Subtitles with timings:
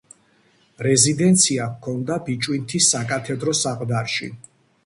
[0.85, 4.33] რეზიდენცია ჰქონდა ბიჭვინთის საკათედრო საყდარში.